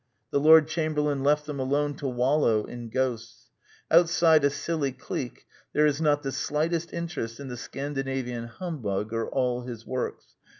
The 0.31 0.39
Lord 0.39 0.67
Chamberlain 0.67 1.21
left 1.23 1.45
them 1.45 1.59
alone 1.59 1.93
to 1.97 2.07
wallow 2.07 2.63
in 2.65 2.89
Ghosts.... 2.89 3.51
Outside 3.91 4.43
a 4.43 4.49
silly 4.49 4.91
clique, 4.91 5.45
there 5.73 5.85
is 5.85 6.01
not 6.01 6.23
the 6.23 6.31
slightest 6.31 6.91
interest 6.91 7.39
in 7.39 7.49
the 7.49 7.55
Scandi 7.55 8.03
navian 8.03 8.47
humbug 8.47 9.13
or 9.13 9.29
all 9.29 9.61
his 9.61 9.85
works. 9.85 10.33